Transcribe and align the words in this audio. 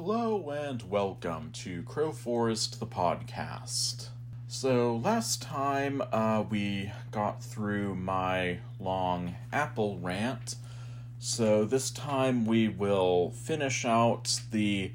Hello 0.00 0.50
and 0.50 0.88
welcome 0.88 1.50
to 1.50 1.82
Crowforest, 1.82 2.78
the 2.78 2.86
podcast. 2.86 4.10
So, 4.46 4.94
last 4.94 5.42
time 5.42 6.00
uh, 6.12 6.44
we 6.48 6.92
got 7.10 7.42
through 7.42 7.96
my 7.96 8.60
long 8.78 9.34
Apple 9.52 9.98
rant, 9.98 10.54
so 11.18 11.64
this 11.64 11.90
time 11.90 12.46
we 12.46 12.68
will 12.68 13.32
finish 13.32 13.84
out 13.84 14.40
the 14.52 14.92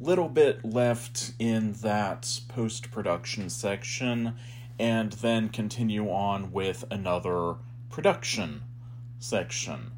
little 0.00 0.30
bit 0.30 0.64
left 0.64 1.34
in 1.38 1.74
that 1.82 2.40
post 2.48 2.90
production 2.90 3.50
section 3.50 4.34
and 4.78 5.12
then 5.12 5.50
continue 5.50 6.08
on 6.08 6.52
with 6.52 6.86
another 6.90 7.56
production 7.90 8.62
section. 9.18 9.92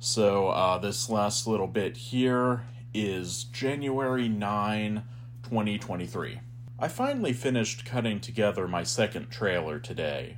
So, 0.00 0.48
uh, 0.48 0.78
this 0.78 1.10
last 1.10 1.46
little 1.46 1.66
bit 1.66 1.98
here 1.98 2.62
is 2.94 3.44
January 3.44 4.28
9, 4.28 5.02
2023. 5.42 6.40
I 6.78 6.88
finally 6.88 7.32
finished 7.32 7.84
cutting 7.84 8.20
together 8.20 8.66
my 8.66 8.82
second 8.82 9.30
trailer 9.30 9.78
today. 9.78 10.36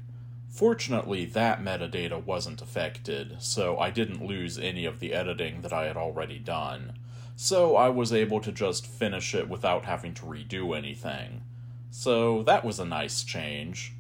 Fortunately, 0.49 1.25
that 1.27 1.63
metadata 1.63 2.25
wasn't 2.25 2.61
affected, 2.61 3.37
so 3.39 3.79
I 3.79 3.91
didn't 3.91 4.27
lose 4.27 4.59
any 4.59 4.85
of 4.85 4.99
the 4.99 5.13
editing 5.13 5.61
that 5.63 5.73
I 5.73 5.85
had 5.87 5.97
already 5.97 6.39
done. 6.39 6.95
So 7.37 7.77
I 7.77 7.89
was 7.89 8.13
able 8.13 8.41
to 8.41 8.53
just 8.53 8.87
finish 8.87 9.35
it 9.35 9.49
without 9.49 9.85
having 9.85 10.13
to 10.15 10.27
redo 10.27 10.77
anything. 10.77 11.43
So 11.91 12.43
that 12.43 12.65
was 12.65 12.79
a 12.79 12.85
nice 12.85 13.23
change. 13.23 13.93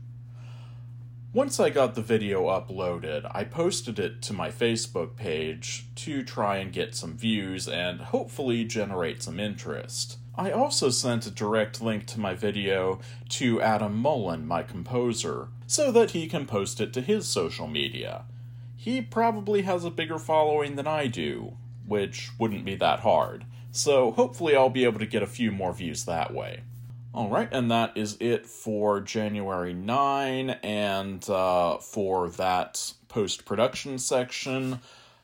Once 1.32 1.60
I 1.60 1.70
got 1.70 1.94
the 1.94 2.02
video 2.02 2.46
uploaded, 2.46 3.30
I 3.32 3.44
posted 3.44 4.00
it 4.00 4.20
to 4.22 4.32
my 4.32 4.50
Facebook 4.50 5.14
page 5.14 5.86
to 5.94 6.24
try 6.24 6.56
and 6.56 6.72
get 6.72 6.96
some 6.96 7.16
views 7.16 7.68
and 7.68 8.00
hopefully 8.00 8.64
generate 8.64 9.22
some 9.22 9.38
interest. 9.38 10.18
I 10.34 10.50
also 10.50 10.90
sent 10.90 11.28
a 11.28 11.30
direct 11.30 11.80
link 11.80 12.06
to 12.06 12.18
my 12.18 12.34
video 12.34 12.98
to 13.28 13.62
Adam 13.62 13.94
Mullen, 13.94 14.44
my 14.44 14.64
composer, 14.64 15.50
so 15.68 15.92
that 15.92 16.10
he 16.10 16.26
can 16.26 16.46
post 16.46 16.80
it 16.80 16.92
to 16.94 17.00
his 17.00 17.28
social 17.28 17.68
media. 17.68 18.24
He 18.76 19.00
probably 19.00 19.62
has 19.62 19.84
a 19.84 19.90
bigger 19.90 20.18
following 20.18 20.74
than 20.74 20.88
I 20.88 21.06
do, 21.06 21.56
which 21.86 22.32
wouldn't 22.40 22.64
be 22.64 22.74
that 22.74 23.00
hard, 23.00 23.44
so 23.70 24.10
hopefully 24.10 24.56
I'll 24.56 24.68
be 24.68 24.84
able 24.84 24.98
to 24.98 25.06
get 25.06 25.22
a 25.22 25.28
few 25.28 25.52
more 25.52 25.72
views 25.72 26.06
that 26.06 26.34
way. 26.34 26.64
Alright, 27.12 27.48
and 27.50 27.68
that 27.72 27.96
is 27.96 28.16
it 28.20 28.46
for 28.46 29.00
January 29.00 29.74
9 29.74 30.50
and 30.62 31.28
uh, 31.28 31.78
for 31.78 32.30
that 32.30 32.92
post 33.08 33.44
production 33.44 33.98
section. 33.98 34.78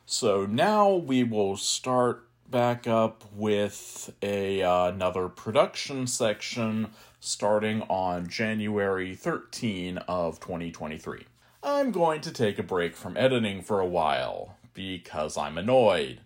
So 0.05 0.45
now 0.45 0.93
we 0.93 1.23
will 1.23 1.55
start 1.55 2.27
back 2.51 2.87
up 2.87 3.23
with 3.33 4.13
a 4.21 4.61
uh, 4.63 4.87
another 4.87 5.29
production 5.29 6.07
section 6.07 6.89
starting 7.21 7.83
on 7.83 8.27
January 8.27 9.15
13 9.15 9.97
of 10.09 10.41
2023. 10.41 11.23
I'm 11.63 11.91
going 11.91 12.19
to 12.19 12.33
take 12.33 12.59
a 12.59 12.63
break 12.63 12.97
from 12.97 13.15
editing 13.15 13.61
for 13.61 13.79
a 13.79 13.87
while 13.87 14.57
because 14.73 15.37
I'm 15.37 15.57
annoyed. 15.57 16.19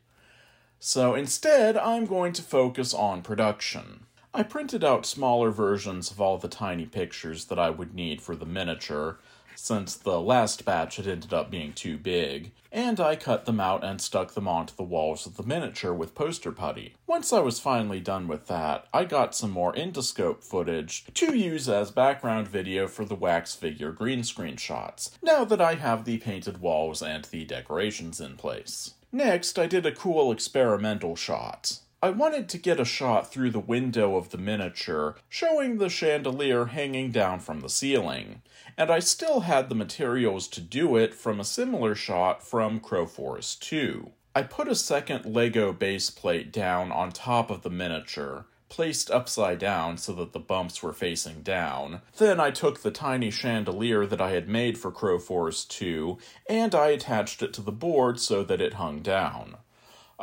So 0.79 1.13
instead, 1.13 1.77
I'm 1.77 2.07
going 2.07 2.33
to 2.33 2.41
focus 2.41 2.95
on 2.95 3.21
production. 3.21 4.07
I 4.33 4.43
printed 4.43 4.83
out 4.83 5.05
smaller 5.05 5.51
versions 5.51 6.09
of 6.09 6.21
all 6.21 6.37
the 6.37 6.47
tiny 6.47 6.85
pictures 6.85 7.45
that 7.45 7.59
I 7.59 7.69
would 7.69 7.93
need 7.93 8.21
for 8.21 8.33
the 8.33 8.45
miniature, 8.45 9.19
since 9.55 9.95
the 9.95 10.21
last 10.21 10.63
batch 10.63 10.95
had 10.95 11.05
ended 11.05 11.33
up 11.33 11.51
being 11.51 11.73
too 11.73 11.97
big, 11.97 12.53
and 12.71 12.99
I 13.01 13.17
cut 13.17 13.45
them 13.45 13.59
out 13.59 13.83
and 13.83 13.99
stuck 13.99 14.33
them 14.33 14.47
onto 14.47 14.73
the 14.73 14.83
walls 14.83 15.27
of 15.27 15.35
the 15.35 15.43
miniature 15.43 15.93
with 15.93 16.15
poster 16.15 16.53
putty. 16.53 16.95
Once 17.05 17.33
I 17.33 17.41
was 17.41 17.59
finally 17.59 17.99
done 17.99 18.29
with 18.29 18.47
that, 18.47 18.87
I 18.93 19.03
got 19.03 19.35
some 19.35 19.51
more 19.51 19.73
endoscope 19.73 20.45
footage 20.45 21.05
to 21.13 21.37
use 21.37 21.67
as 21.67 21.91
background 21.91 22.47
video 22.47 22.87
for 22.87 23.03
the 23.03 23.15
wax 23.15 23.53
figure 23.53 23.91
green 23.91 24.23
screen 24.23 24.55
shots, 24.55 25.11
now 25.21 25.43
that 25.43 25.59
I 25.59 25.75
have 25.75 26.05
the 26.05 26.17
painted 26.19 26.61
walls 26.61 27.01
and 27.01 27.25
the 27.25 27.43
decorations 27.43 28.21
in 28.21 28.37
place. 28.37 28.93
Next, 29.11 29.59
I 29.59 29.67
did 29.67 29.85
a 29.85 29.91
cool 29.91 30.31
experimental 30.31 31.17
shot. 31.17 31.79
I 32.03 32.09
wanted 32.09 32.49
to 32.49 32.57
get 32.57 32.79
a 32.79 32.85
shot 32.85 33.31
through 33.31 33.51
the 33.51 33.59
window 33.59 34.15
of 34.15 34.31
the 34.31 34.39
miniature, 34.39 35.17
showing 35.29 35.77
the 35.77 35.87
chandelier 35.87 36.65
hanging 36.65 37.11
down 37.11 37.39
from 37.41 37.59
the 37.59 37.69
ceiling, 37.69 38.41
and 38.75 38.89
I 38.89 38.97
still 38.97 39.41
had 39.41 39.69
the 39.69 39.75
materials 39.75 40.47
to 40.47 40.61
do 40.61 40.97
it 40.97 41.13
from 41.13 41.39
a 41.39 41.43
similar 41.43 41.93
shot 41.93 42.41
from 42.41 42.79
Crowforest 42.79 43.59
2. 43.59 44.09
I 44.33 44.41
put 44.41 44.67
a 44.67 44.73
second 44.73 45.25
Lego 45.25 45.73
base 45.73 46.09
plate 46.09 46.51
down 46.51 46.91
on 46.91 47.11
top 47.11 47.51
of 47.51 47.61
the 47.61 47.69
miniature, 47.69 48.47
placed 48.67 49.11
upside 49.11 49.59
down 49.59 49.97
so 49.97 50.13
that 50.13 50.33
the 50.33 50.39
bumps 50.39 50.81
were 50.81 50.93
facing 50.93 51.43
down. 51.43 52.01
Then 52.17 52.39
I 52.39 52.49
took 52.49 52.81
the 52.81 52.89
tiny 52.89 53.29
chandelier 53.29 54.07
that 54.07 54.21
I 54.21 54.31
had 54.31 54.49
made 54.49 54.79
for 54.79 54.91
Crowforest 54.91 55.67
2 55.67 56.17
and 56.49 56.73
I 56.73 56.87
attached 56.87 57.43
it 57.43 57.53
to 57.53 57.61
the 57.61 57.71
board 57.71 58.19
so 58.19 58.43
that 58.43 58.61
it 58.61 58.73
hung 58.73 59.01
down. 59.01 59.57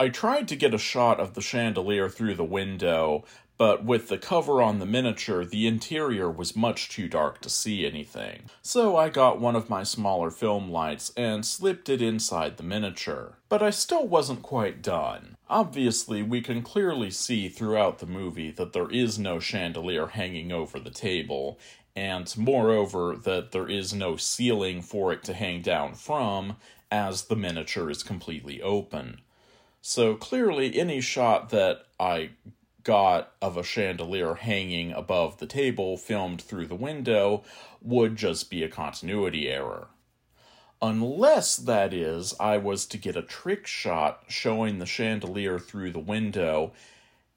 I 0.01 0.11
tried 0.11 0.47
to 0.47 0.55
get 0.55 0.75
a 0.75 0.79
shot 0.79 1.19
of 1.19 1.35
the 1.35 1.41
chandelier 1.41 2.09
through 2.09 2.37
the 2.37 2.45
window, 2.45 3.25
but 3.57 3.85
with 3.85 4.07
the 4.07 4.17
cover 4.17 4.63
on 4.63 4.79
the 4.79 4.87
miniature, 4.87 5.45
the 5.45 5.67
interior 5.67 6.31
was 6.31 6.55
much 6.55 6.89
too 6.89 7.09
dark 7.09 7.41
to 7.41 7.51
see 7.51 7.85
anything. 7.85 8.43
So 8.63 8.97
I 8.97 9.09
got 9.09 9.41
one 9.41 9.57
of 9.57 9.69
my 9.69 9.83
smaller 9.83 10.31
film 10.31 10.71
lights 10.71 11.11
and 11.17 11.45
slipped 11.45 11.89
it 11.89 12.01
inside 12.01 12.59
the 12.59 12.63
miniature. 12.63 13.39
But 13.49 13.61
I 13.61 13.71
still 13.71 14.07
wasn't 14.07 14.43
quite 14.43 14.83
done. 14.83 15.37
Obviously, 15.51 16.23
we 16.23 16.43
can 16.43 16.63
clearly 16.63 17.11
see 17.11 17.49
throughout 17.49 17.99
the 17.99 18.07
movie 18.07 18.53
that 18.53 18.73
there 18.73 18.89
is 18.93 19.19
no 19.19 19.41
chandelier 19.41 20.07
hanging 20.07 20.53
over 20.53 20.79
the 20.79 20.91
table, 20.91 21.59
and 21.97 22.33
moreover, 22.37 23.17
that 23.17 23.51
there 23.51 23.69
is 23.69 23.93
no 23.93 24.15
ceiling 24.15 24.81
for 24.81 25.13
it 25.13 25.25
to 25.25 25.35
hang 25.35 25.61
down 25.61 25.95
from, 25.95 26.55
as 26.89 27.25
the 27.25 27.35
miniature 27.35 27.91
is 27.91 28.05
completely 28.05 28.63
open. 28.63 29.23
So 29.81 30.15
clearly, 30.15 30.79
any 30.79 31.01
shot 31.01 31.51
that 31.51 31.87
I 31.99 32.31
got 32.83 33.33
of 33.43 33.57
a 33.57 33.63
chandelier 33.63 34.35
hanging 34.35 34.93
above 34.93 35.39
the 35.39 35.47
table 35.47 35.97
filmed 35.97 36.41
through 36.41 36.67
the 36.67 36.75
window 36.75 37.45
would 37.83 38.17
just 38.17 38.51
be 38.51 38.63
a 38.63 38.69
continuity 38.69 39.49
error. 39.49 39.89
Unless, 40.81 41.57
that 41.57 41.93
is, 41.93 42.35
I 42.39 42.57
was 42.57 42.87
to 42.87 42.99
get 42.99 43.17
a 43.17 43.23
trick 43.23 43.67
shot 43.67 44.23
showing 44.29 44.79
the 44.79 44.87
chandelier 44.87 45.59
through 45.59 45.91
the 45.91 45.99
window 45.99 46.73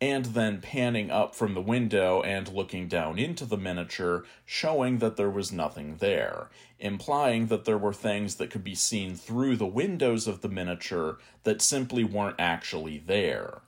and 0.02 0.26
then 0.26 0.60
panning 0.60 1.12
up 1.12 1.36
from 1.36 1.54
the 1.54 1.62
window 1.62 2.24
and 2.24 2.52
looking 2.52 2.88
down 2.88 3.20
into 3.20 3.46
the 3.46 3.56
miniature, 3.56 4.26
showing 4.44 4.98
that 4.98 5.16
there 5.16 5.30
was 5.30 5.52
nothing 5.52 5.98
there, 5.98 6.50
implying 6.80 7.46
that 7.48 7.66
there 7.66 7.78
were 7.78 7.94
things 7.94 8.36
that 8.36 8.50
could 8.50 8.64
be 8.64 8.74
seen 8.74 9.14
through 9.14 9.56
the 9.56 9.66
windows 9.68 10.28
of 10.28 10.42
the 10.42 10.50
miniature 10.50 11.20
that 11.44 11.62
simply 11.62 12.04
weren't 12.04 12.36
actually 12.40 12.98
there. 12.98 13.62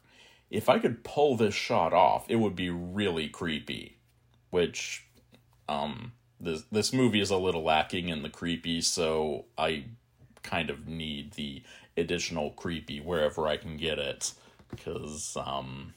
If 0.49 0.69
I 0.69 0.79
could 0.79 1.03
pull 1.03 1.38
this 1.38 1.53
shot 1.53 1.93
off, 1.93 2.25
it 2.27 2.38
would 2.38 2.55
be 2.55 2.72
really 2.72 3.29
creepy. 3.29 3.97
Which, 4.49 5.05
um, 5.69 6.13
this, 6.39 6.63
this 6.72 6.91
movie 6.91 7.22
is 7.22 7.29
a 7.29 7.38
little 7.38 7.63
lacking 7.63 8.09
in 8.09 8.23
the 8.23 8.29
creepy, 8.29 8.81
so 8.81 9.45
I 9.55 9.85
kind 10.41 10.72
of 10.72 10.88
need 10.88 11.33
the 11.33 11.61
additional 11.95 12.51
creepy 12.51 12.99
wherever 12.99 13.47
I 13.47 13.57
can 13.57 13.77
get 13.77 13.99
it. 13.99 14.33
Because, 14.69 15.38
um, 15.38 15.93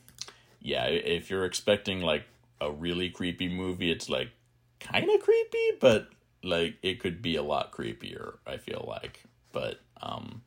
yeah, 0.66 0.86
if 0.86 1.30
you're 1.30 1.44
expecting 1.44 2.00
like 2.00 2.24
a 2.60 2.72
really 2.72 3.08
creepy 3.08 3.48
movie, 3.48 3.92
it's 3.92 4.08
like 4.08 4.30
kind 4.80 5.08
of 5.08 5.20
creepy, 5.20 5.70
but 5.78 6.08
like 6.42 6.74
it 6.82 6.98
could 6.98 7.22
be 7.22 7.36
a 7.36 7.42
lot 7.42 7.70
creepier. 7.70 8.38
I 8.44 8.56
feel 8.56 8.84
like, 8.88 9.22
but 9.52 9.78
um, 10.02 10.42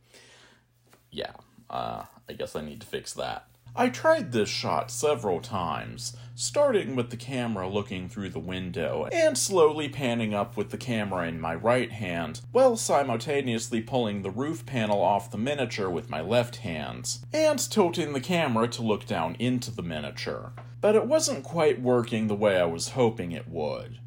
yeah, 1.09 1.31
uh, 1.69 2.03
I 2.27 2.33
guess 2.33 2.57
I 2.57 2.61
need 2.61 2.81
to 2.81 2.87
fix 2.87 3.13
that. 3.13 3.47
I 3.75 3.89
tried 3.89 4.31
this 4.31 4.49
shot 4.49 4.91
several 4.91 5.39
times, 5.39 6.15
starting 6.35 6.95
with 6.95 7.09
the 7.09 7.17
camera 7.17 7.67
looking 7.67 8.09
through 8.09 8.29
the 8.29 8.39
window 8.39 9.07
and 9.11 9.37
slowly 9.37 9.89
panning 9.89 10.33
up 10.33 10.57
with 10.57 10.71
the 10.71 10.77
camera 10.77 11.27
in 11.27 11.39
my 11.39 11.53
right 11.53 11.91
hand, 11.91 12.41
while 12.51 12.75
simultaneously 12.75 13.81
pulling 13.81 14.21
the 14.21 14.31
roof 14.31 14.65
panel 14.65 15.01
off 15.01 15.31
the 15.31 15.37
miniature 15.37 15.89
with 15.89 16.09
my 16.09 16.21
left 16.21 16.57
hand, 16.57 17.17
and 17.33 17.59
tilting 17.69 18.13
the 18.13 18.21
camera 18.21 18.67
to 18.69 18.81
look 18.81 19.05
down 19.05 19.35
into 19.35 19.71
the 19.71 19.83
miniature. 19.83 20.51
But 20.81 20.95
it 20.95 21.05
wasn't 21.05 21.43
quite 21.43 21.81
working 21.81 22.27
the 22.27 22.35
way 22.35 22.59
I 22.59 22.65
was 22.65 22.89
hoping 22.89 23.31
it 23.31 23.49
would. 23.49 23.99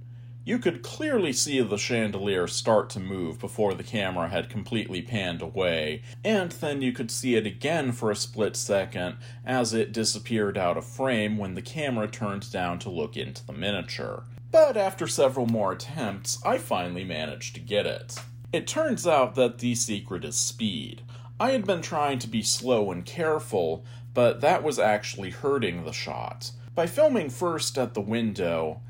You 0.44 0.58
could 0.58 0.82
clearly 0.82 1.32
see 1.32 1.60
the 1.60 1.78
chandelier 1.78 2.48
start 2.48 2.90
to 2.90 3.00
move 3.00 3.38
before 3.38 3.74
the 3.74 3.84
camera 3.84 4.28
had 4.28 4.50
completely 4.50 5.00
panned 5.00 5.40
away, 5.40 6.02
and 6.24 6.50
then 6.50 6.82
you 6.82 6.90
could 6.92 7.12
see 7.12 7.36
it 7.36 7.46
again 7.46 7.92
for 7.92 8.10
a 8.10 8.16
split 8.16 8.56
second 8.56 9.18
as 9.46 9.72
it 9.72 9.92
disappeared 9.92 10.58
out 10.58 10.76
of 10.76 10.84
frame 10.84 11.38
when 11.38 11.54
the 11.54 11.62
camera 11.62 12.08
turned 12.08 12.50
down 12.50 12.80
to 12.80 12.90
look 12.90 13.16
into 13.16 13.46
the 13.46 13.52
miniature. 13.52 14.24
But 14.50 14.76
after 14.76 15.06
several 15.06 15.46
more 15.46 15.72
attempts, 15.72 16.44
I 16.44 16.58
finally 16.58 17.04
managed 17.04 17.54
to 17.54 17.60
get 17.60 17.86
it. 17.86 18.18
It 18.52 18.66
turns 18.66 19.06
out 19.06 19.36
that 19.36 19.58
the 19.58 19.76
secret 19.76 20.24
is 20.24 20.34
speed. 20.34 21.02
I 21.38 21.52
had 21.52 21.64
been 21.64 21.82
trying 21.82 22.18
to 22.18 22.28
be 22.28 22.42
slow 22.42 22.90
and 22.90 23.06
careful, 23.06 23.84
but 24.12 24.40
that 24.40 24.64
was 24.64 24.80
actually 24.80 25.30
hurting 25.30 25.84
the 25.84 25.92
shot. 25.92 26.50
By 26.74 26.88
filming 26.88 27.30
first 27.30 27.78
at 27.78 27.94
the 27.94 28.00
window, 28.00 28.80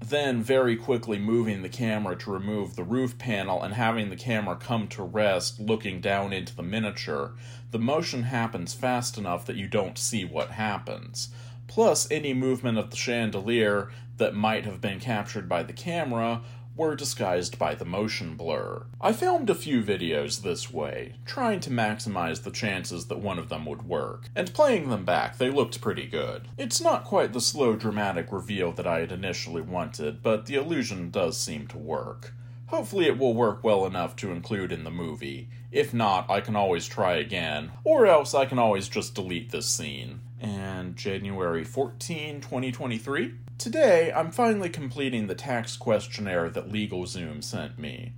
then 0.00 0.42
very 0.42 0.76
quickly 0.76 1.18
moving 1.18 1.62
the 1.62 1.68
camera 1.68 2.16
to 2.16 2.30
remove 2.30 2.76
the 2.76 2.84
roof 2.84 3.18
panel 3.18 3.62
and 3.62 3.74
having 3.74 4.10
the 4.10 4.16
camera 4.16 4.56
come 4.56 4.86
to 4.88 5.02
rest 5.02 5.58
looking 5.58 6.00
down 6.00 6.32
into 6.32 6.54
the 6.54 6.62
miniature, 6.62 7.34
the 7.70 7.78
motion 7.78 8.24
happens 8.24 8.74
fast 8.74 9.18
enough 9.18 9.46
that 9.46 9.56
you 9.56 9.66
don't 9.66 9.98
see 9.98 10.24
what 10.24 10.50
happens. 10.50 11.30
Plus, 11.66 12.06
any 12.10 12.32
movement 12.32 12.78
of 12.78 12.90
the 12.90 12.96
chandelier 12.96 13.90
that 14.18 14.34
might 14.34 14.64
have 14.64 14.80
been 14.80 15.00
captured 15.00 15.48
by 15.48 15.62
the 15.62 15.72
camera 15.72 16.42
were 16.76 16.94
disguised 16.94 17.58
by 17.58 17.74
the 17.74 17.84
motion 17.84 18.36
blur. 18.36 18.84
I 19.00 19.12
filmed 19.12 19.48
a 19.50 19.54
few 19.54 19.82
videos 19.82 20.42
this 20.42 20.72
way, 20.72 21.14
trying 21.24 21.60
to 21.60 21.70
maximize 21.70 22.42
the 22.42 22.50
chances 22.50 23.06
that 23.06 23.18
one 23.18 23.38
of 23.38 23.48
them 23.48 23.64
would 23.66 23.88
work, 23.88 24.28
and 24.34 24.52
playing 24.52 24.90
them 24.90 25.04
back, 25.04 25.38
they 25.38 25.50
looked 25.50 25.80
pretty 25.80 26.06
good. 26.06 26.48
It's 26.58 26.80
not 26.80 27.04
quite 27.04 27.32
the 27.32 27.40
slow 27.40 27.76
dramatic 27.76 28.30
reveal 28.30 28.72
that 28.72 28.86
I 28.86 29.00
had 29.00 29.12
initially 29.12 29.62
wanted, 29.62 30.22
but 30.22 30.46
the 30.46 30.56
illusion 30.56 31.10
does 31.10 31.38
seem 31.38 31.66
to 31.68 31.78
work. 31.78 32.34
Hopefully, 32.66 33.06
it 33.06 33.16
will 33.16 33.34
work 33.34 33.62
well 33.62 33.86
enough 33.86 34.16
to 34.16 34.32
include 34.32 34.72
in 34.72 34.82
the 34.82 34.90
movie. 34.90 35.48
If 35.70 35.94
not, 35.94 36.28
I 36.28 36.40
can 36.40 36.56
always 36.56 36.86
try 36.86 37.14
again, 37.14 37.70
or 37.84 38.06
else 38.06 38.34
I 38.34 38.44
can 38.44 38.58
always 38.58 38.88
just 38.88 39.14
delete 39.14 39.52
this 39.52 39.66
scene. 39.66 40.20
And 40.40 40.96
January 40.96 41.64
14, 41.64 42.40
2023? 42.40 43.34
Today, 43.58 44.12
I'm 44.12 44.30
finally 44.30 44.68
completing 44.68 45.26
the 45.26 45.34
tax 45.34 45.76
questionnaire 45.76 46.50
that 46.50 46.70
LegalZoom 46.70 47.42
sent 47.42 47.78
me. 47.78 48.12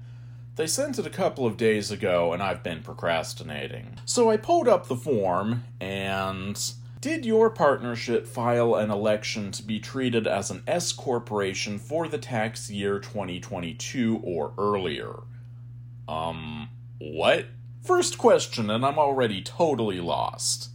They 0.57 0.67
sent 0.67 0.99
it 0.99 1.07
a 1.07 1.11
couple 1.11 1.47
of 1.47 1.57
days 1.57 1.93
ago, 1.93 2.33
and 2.33 2.43
I've 2.43 2.65
been 2.65 2.83
procrastinating. 2.83 3.99
So 4.05 4.29
I 4.29 4.37
pulled 4.37 4.69
up 4.69 4.89
the 4.89 4.97
form, 4.97 5.65
and. 5.81 6.61
Did 7.01 7.25
your 7.25 7.49
partnership 7.49 8.27
file 8.27 8.75
an 8.75 8.91
election 8.91 9.53
to 9.53 9.63
be 9.63 9.79
treated 9.79 10.27
as 10.27 10.51
an 10.51 10.65
S 10.67 10.93
corporation 10.93 11.79
for 11.79 12.09
the 12.09 12.19
tax 12.19 12.69
year 12.71 12.99
2022 12.99 14.21
or 14.25 14.53
earlier? 14.59 15.21
Um, 16.09 16.71
what? 16.99 17.47
First 17.85 18.19
question, 18.19 18.69
and 18.69 18.85
I'm 18.85 18.99
already 18.99 19.43
totally 19.43 20.01
lost. 20.01 20.71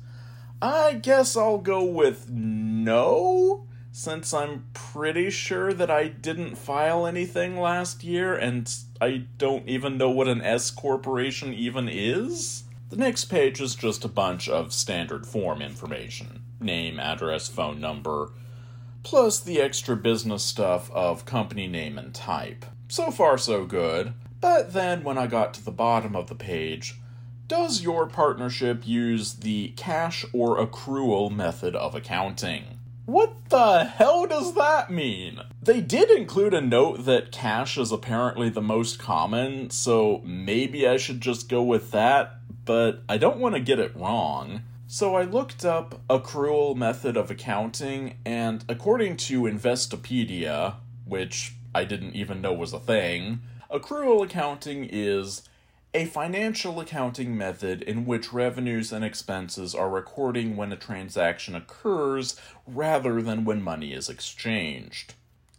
I 0.64 0.94
guess 0.94 1.36
I'll 1.36 1.58
go 1.58 1.84
with 1.84 2.30
no? 2.30 3.68
since 3.92 4.34
I'm 4.34 4.66
pretty 4.74 5.30
sure 5.30 5.74
that 5.74 5.92
I 5.92 6.08
didn't 6.08 6.56
file 6.56 7.06
anything 7.06 7.60
last 7.60 8.02
year 8.04 8.34
and 8.34 8.74
I 9.02 9.26
don't 9.38 9.68
even 9.68 9.98
know 9.98 10.10
what 10.10 10.30
an 10.30 10.42
S 10.42 10.72
corporation 10.72 11.54
even 11.54 11.90
is. 11.90 12.64
The 12.90 12.96
next 12.96 13.26
page 13.26 13.60
is 13.60 13.76
just 13.76 14.06
a 14.06 14.08
bunch 14.08 14.48
of 14.48 14.72
standard 14.72 15.28
form 15.28 15.62
information 15.62 16.44
name, 16.62 16.98
address, 16.98 17.50
phone 17.50 17.82
number, 17.82 18.32
plus 19.04 19.42
the 19.42 19.60
extra 19.60 19.98
business 19.98 20.44
stuff 20.44 20.90
of 20.92 21.26
company 21.26 21.68
name 21.68 21.98
and 21.98 22.16
type. 22.16 22.66
So 22.88 23.12
far, 23.12 23.38
so 23.38 23.66
good. 23.66 24.14
But 24.40 24.72
then 24.72 25.04
when 25.04 25.18
I 25.18 25.28
got 25.28 25.54
to 25.56 25.66
the 25.66 25.72
bottom 25.72 26.16
of 26.16 26.28
the 26.28 26.36
page, 26.36 26.96
does 27.48 27.82
your 27.82 28.08
partnership 28.08 28.88
use 28.88 29.34
the 29.34 29.74
cash 29.76 30.26
or 30.34 30.58
accrual 30.58 31.32
method 31.32 31.76
of 31.76 31.96
accounting? 31.96 32.80
What 33.06 33.50
the 33.50 33.84
hell 33.84 34.26
does 34.26 34.56
that 34.56 34.90
mean? 34.90 35.42
They 35.62 35.82
did 35.82 36.10
include 36.10 36.54
a 36.54 36.62
note 36.62 37.04
that 37.06 37.34
cash 37.34 37.78
is 37.78 37.92
apparently 37.92 38.50
the 38.50 38.62
most 38.62 38.98
common, 38.98 39.70
so 39.72 40.22
maybe 40.24 40.88
I 40.88 40.96
should 40.96 41.20
just 41.20 41.50
go 41.50 41.62
with 41.62 41.92
that, 41.92 42.38
but 42.64 43.04
I 43.10 43.18
don't 43.18 43.40
want 43.40 43.56
to 43.56 43.62
get 43.62 43.80
it 43.80 43.96
wrong. 43.96 44.62
So 44.88 45.16
I 45.16 45.24
looked 45.24 45.66
up 45.66 46.02
accrual 46.08 46.78
method 46.78 47.18
of 47.18 47.30
accounting, 47.30 48.20
and 48.26 48.64
according 48.70 49.18
to 49.18 49.42
Investopedia, 49.42 50.76
which 51.06 51.56
I 51.76 51.84
didn't 51.84 52.16
even 52.16 52.42
know 52.42 52.54
was 52.54 52.72
a 52.72 52.80
thing, 52.80 53.42
accrual 53.70 54.24
accounting 54.24 54.88
is 54.90 55.42
a 55.94 56.06
financial 56.06 56.80
accounting 56.80 57.38
method 57.38 57.82
in 57.84 58.06
which 58.06 58.34
revenues 58.34 58.92
and 58.92 59.06
expenses 59.06 59.76
are 59.76 59.90
recording 59.90 60.56
when 60.56 60.72
a 60.72 60.76
transaction 60.76 61.54
occurs 61.56 62.40
rather 62.66 63.22
than 63.22 63.46
when 63.46 63.62
money 63.62 63.94
is 63.94 64.10
exchanged. 64.10 65.14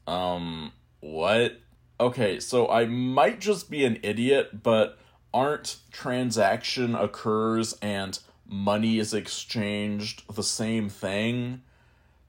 Um, 0.06 0.72
what? 1.00 1.60
Okay, 2.00 2.40
so 2.40 2.68
I 2.68 2.86
might 2.86 3.40
just 3.40 3.70
be 3.70 3.84
an 3.84 3.98
idiot, 4.02 4.62
but 4.62 4.98
aren't 5.32 5.76
transaction 5.92 6.96
occurs 6.96 7.76
and 7.80 8.18
money 8.46 8.98
is 8.98 9.14
exchanged 9.14 10.22
the 10.34 10.42
same 10.42 10.88
thing? 10.88 11.62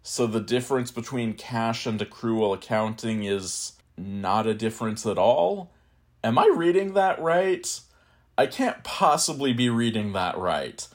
So 0.04 0.28
the 0.28 0.40
difference 0.40 0.92
between 0.92 1.34
cash 1.34 1.88
and 1.88 2.00
accrual 2.00 2.54
accounting 2.54 3.24
is 3.24 3.74
not 3.98 4.46
a 4.46 4.54
difference 4.54 5.08
at 5.08 5.18
all? 5.18 5.72
Am 6.24 6.38
I 6.38 6.52
reading 6.56 6.94
that 6.94 7.20
right? 7.20 7.80
I 8.38 8.48
can't 8.48 8.84
possibly 8.84 9.54
be 9.54 9.70
reading 9.70 10.14
that 10.14 10.38
right. 10.38 10.88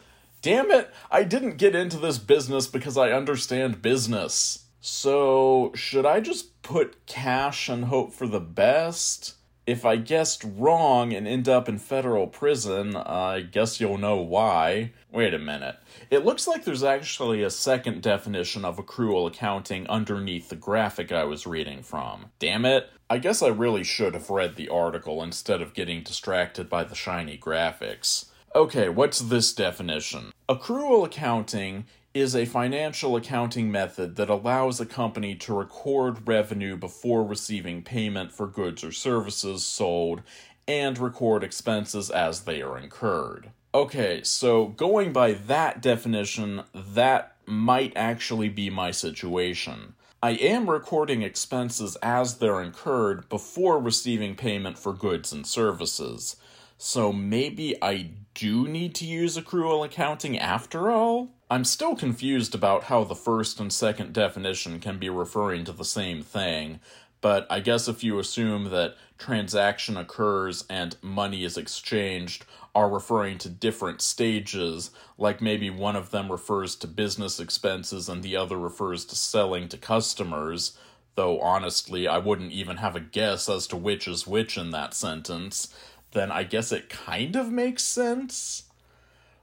Damn 0.42 0.70
it, 0.70 0.90
I 1.10 1.22
didn't 1.22 1.58
get 1.58 1.74
into 1.74 1.98
this 1.98 2.18
business 2.18 2.66
because 2.66 2.96
I 2.96 3.12
understand 3.12 3.82
business. 3.82 4.64
So, 4.80 5.72
should 5.74 6.06
I 6.06 6.20
just 6.20 6.62
put 6.62 7.06
cash 7.06 7.68
and 7.68 7.84
hope 7.86 8.12
for 8.12 8.26
the 8.26 8.40
best? 8.40 9.34
If 9.66 9.84
I 9.84 9.96
guessed 9.96 10.44
wrong 10.56 11.12
and 11.12 11.28
end 11.28 11.48
up 11.48 11.68
in 11.68 11.78
federal 11.78 12.26
prison, 12.26 12.96
I 12.96 13.40
guess 13.40 13.80
you'll 13.80 13.98
know 13.98 14.16
why. 14.16 14.92
Wait 15.12 15.34
a 15.34 15.38
minute. 15.38 15.76
It 16.10 16.24
looks 16.24 16.48
like 16.48 16.64
there's 16.64 16.82
actually 16.82 17.42
a 17.42 17.50
second 17.50 18.02
definition 18.02 18.64
of 18.64 18.78
accrual 18.78 19.28
accounting 19.28 19.86
underneath 19.86 20.48
the 20.48 20.56
graphic 20.56 21.12
I 21.12 21.24
was 21.24 21.46
reading 21.46 21.82
from. 21.82 22.26
Damn 22.38 22.64
it. 22.64 22.90
I 23.08 23.18
guess 23.18 23.42
I 23.42 23.48
really 23.48 23.84
should 23.84 24.14
have 24.14 24.30
read 24.30 24.56
the 24.56 24.68
article 24.68 25.22
instead 25.22 25.60
of 25.60 25.74
getting 25.74 26.02
distracted 26.02 26.68
by 26.68 26.84
the 26.84 26.94
shiny 26.94 27.36
graphics. 27.36 28.26
Okay, 28.54 28.88
what's 28.88 29.20
this 29.20 29.52
definition? 29.52 30.32
Accrual 30.48 31.06
accounting 31.06 31.86
is 32.12 32.34
a 32.34 32.44
financial 32.44 33.14
accounting 33.14 33.70
method 33.70 34.16
that 34.16 34.30
allows 34.30 34.80
a 34.80 34.86
company 34.86 35.34
to 35.36 35.54
record 35.54 36.26
revenue 36.26 36.76
before 36.76 37.24
receiving 37.24 37.82
payment 37.82 38.32
for 38.32 38.46
goods 38.46 38.82
or 38.82 38.90
services 38.90 39.64
sold 39.64 40.22
and 40.66 40.98
record 40.98 41.44
expenses 41.44 42.10
as 42.10 42.42
they 42.42 42.62
are 42.62 42.78
incurred. 42.78 43.50
Okay, 43.72 44.22
so 44.24 44.66
going 44.66 45.12
by 45.12 45.32
that 45.32 45.80
definition, 45.80 46.62
that 46.74 47.36
might 47.46 47.92
actually 47.94 48.48
be 48.48 48.70
my 48.70 48.90
situation. 48.90 49.94
I 50.22 50.32
am 50.32 50.68
recording 50.68 51.22
expenses 51.22 51.96
as 52.02 52.38
they're 52.38 52.60
incurred 52.60 53.28
before 53.28 53.78
receiving 53.78 54.34
payment 54.34 54.78
for 54.78 54.92
goods 54.92 55.32
and 55.32 55.46
services. 55.46 56.36
So 56.76 57.12
maybe 57.12 57.76
I 57.80 58.10
do 58.34 58.66
need 58.66 58.94
to 58.96 59.06
use 59.06 59.36
accrual 59.36 59.84
accounting 59.84 60.38
after 60.38 60.90
all? 60.90 61.30
I'm 61.52 61.64
still 61.64 61.96
confused 61.96 62.54
about 62.54 62.84
how 62.84 63.02
the 63.02 63.16
first 63.16 63.58
and 63.58 63.72
second 63.72 64.12
definition 64.12 64.78
can 64.78 64.98
be 64.98 65.10
referring 65.10 65.64
to 65.64 65.72
the 65.72 65.84
same 65.84 66.22
thing, 66.22 66.78
but 67.20 67.48
I 67.50 67.58
guess 67.58 67.88
if 67.88 68.04
you 68.04 68.20
assume 68.20 68.70
that 68.70 68.94
transaction 69.18 69.96
occurs 69.96 70.64
and 70.70 70.96
money 71.02 71.42
is 71.42 71.58
exchanged 71.58 72.44
are 72.72 72.88
referring 72.88 73.36
to 73.38 73.48
different 73.48 74.00
stages, 74.00 74.92
like 75.18 75.42
maybe 75.42 75.70
one 75.70 75.96
of 75.96 76.12
them 76.12 76.30
refers 76.30 76.76
to 76.76 76.86
business 76.86 77.40
expenses 77.40 78.08
and 78.08 78.22
the 78.22 78.36
other 78.36 78.56
refers 78.56 79.04
to 79.06 79.16
selling 79.16 79.68
to 79.70 79.76
customers, 79.76 80.78
though 81.16 81.40
honestly, 81.40 82.06
I 82.06 82.18
wouldn't 82.18 82.52
even 82.52 82.76
have 82.76 82.94
a 82.94 83.00
guess 83.00 83.48
as 83.48 83.66
to 83.66 83.76
which 83.76 84.06
is 84.06 84.24
which 84.24 84.56
in 84.56 84.70
that 84.70 84.94
sentence, 84.94 85.74
then 86.12 86.30
I 86.30 86.44
guess 86.44 86.70
it 86.70 86.88
kind 86.88 87.34
of 87.34 87.50
makes 87.50 87.82
sense. 87.82 88.69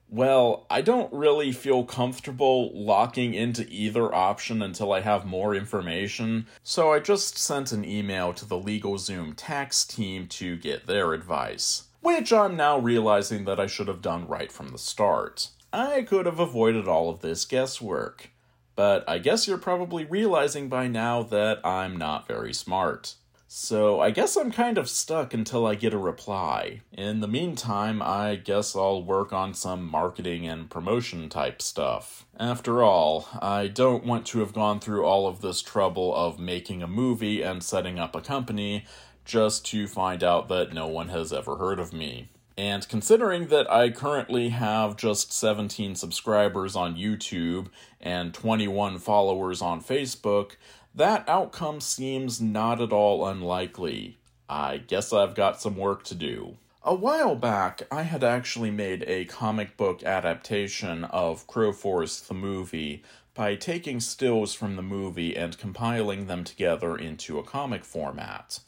Well, 0.09 0.65
I 0.69 0.81
don't 0.81 1.11
really 1.11 1.51
feel 1.51 1.83
comfortable 1.83 2.71
locking 2.73 3.33
into 3.33 3.67
either 3.69 4.13
option 4.15 4.61
until 4.61 4.93
I 4.93 5.01
have 5.01 5.25
more 5.25 5.53
information, 5.53 6.47
so 6.63 6.93
I 6.93 6.99
just 6.99 7.37
sent 7.37 7.73
an 7.73 7.83
email 7.83 8.31
to 8.33 8.45
the 8.45 8.55
LegalZoom 8.55 9.33
tax 9.35 9.83
team 9.83 10.27
to 10.27 10.55
get 10.55 10.87
their 10.87 11.13
advice, 11.13 11.89
which 11.99 12.31
I'm 12.31 12.55
now 12.55 12.77
realizing 12.79 13.43
that 13.45 13.59
I 13.59 13.67
should 13.67 13.89
have 13.89 14.01
done 14.01 14.29
right 14.29 14.49
from 14.51 14.69
the 14.69 14.77
start. 14.77 15.49
I 15.73 16.03
could 16.03 16.25
have 16.25 16.39
avoided 16.39 16.87
all 16.87 17.09
of 17.09 17.19
this 17.19 17.43
guesswork, 17.43 18.29
but 18.77 19.03
I 19.09 19.17
guess 19.17 19.45
you're 19.45 19.57
probably 19.57 20.05
realizing 20.05 20.69
by 20.69 20.87
now 20.87 21.21
that 21.23 21.59
I'm 21.65 21.97
not 21.97 22.29
very 22.29 22.53
smart. 22.53 23.15
So 23.49 24.01
I 24.01 24.11
guess 24.11 24.35
I'm 24.35 24.51
kind 24.51 24.77
of 24.77 24.89
stuck 24.89 25.33
until 25.33 25.65
I 25.65 25.75
get 25.75 25.93
a 25.93 25.97
reply. 25.97 26.81
In 26.91 27.21
the 27.21 27.29
meantime, 27.29 28.01
I 28.01 28.35
guess 28.35 28.75
I'll 28.75 29.01
work 29.01 29.31
on 29.31 29.53
some 29.53 29.89
marketing 29.89 30.45
and 30.45 30.69
promotion 30.69 31.29
type 31.29 31.61
stuff. 31.61 32.25
After 32.37 32.83
all, 32.83 33.29
I 33.41 33.67
don't 33.67 34.05
want 34.05 34.25
to 34.27 34.39
have 34.39 34.51
gone 34.51 34.81
through 34.81 35.05
all 35.05 35.27
of 35.27 35.39
this 35.39 35.61
trouble 35.61 36.13
of 36.13 36.39
making 36.39 36.83
a 36.83 36.87
movie 36.87 37.41
and 37.41 37.63
setting 37.63 37.97
up 37.97 38.17
a 38.17 38.21
company 38.21 38.83
just 39.23 39.65
to 39.67 39.87
find 39.87 40.25
out 40.25 40.49
that 40.49 40.73
no 40.73 40.87
one 40.87 41.07
has 41.07 41.31
ever 41.31 41.55
heard 41.55 41.79
of 41.79 41.93
me. 41.93 42.29
And 42.57 42.87
considering 42.89 43.47
that 43.47 43.71
I 43.71 43.91
currently 43.91 44.49
have 44.49 44.97
just 44.97 45.31
17 45.31 45.95
subscribers 45.95 46.75
on 46.75 46.97
YouTube 46.97 47.67
and 48.01 48.33
21 48.33 48.97
followers 48.97 49.61
on 49.61 49.79
Facebook, 49.79 50.53
that 50.97 51.29
outcome 51.29 51.79
seems 51.79 52.41
not 52.41 52.81
at 52.81 52.91
all 52.91 53.27
unlikely. 53.27 54.17
I 54.49 54.77
guess 54.77 55.13
I've 55.13 55.35
got 55.35 55.61
some 55.61 55.77
work 55.77 56.03
to 56.05 56.15
do. 56.15 56.57
A 56.81 56.95
while 56.95 57.35
back, 57.35 57.83
I 57.91 58.01
had 58.01 58.23
actually 58.23 58.71
made 58.71 59.03
a 59.05 59.25
comic 59.25 59.77
book 59.77 60.01
adaptation 60.03 61.03
of 61.03 61.45
Crowforest 61.45 62.27
the 62.27 62.33
movie 62.33 63.03
by 63.35 63.53
taking 63.53 63.99
stills 63.99 64.55
from 64.55 64.75
the 64.75 64.81
movie 64.81 65.37
and 65.37 65.59
compiling 65.59 66.25
them 66.25 66.43
together 66.43 66.97
into 66.97 67.37
a 67.37 67.43
comic 67.43 67.85
format. 67.85 68.61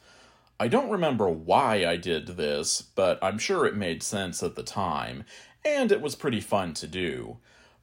I 0.59 0.67
don't 0.67 0.91
remember 0.91 1.29
why 1.29 1.83
I 1.83 1.95
did 1.95 2.27
this, 2.27 2.83
but 2.83 3.17
I'm 3.23 3.39
sure 3.39 3.65
it 3.65 3.75
made 3.75 4.03
sense 4.03 4.43
at 4.43 4.55
the 4.55 4.61
time, 4.61 5.23
and 5.65 5.91
it 5.91 6.01
was 6.01 6.15
pretty 6.15 6.41
fun 6.41 6.75
to 6.75 6.85
do. 6.85 7.37